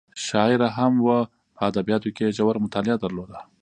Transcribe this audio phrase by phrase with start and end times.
[0.27, 1.19] شاعره هم وه
[1.55, 3.37] په ادبیاتو کې یې ژوره مطالعه درلوده.